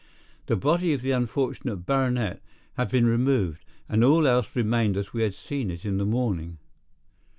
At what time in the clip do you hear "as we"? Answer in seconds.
4.97-5.21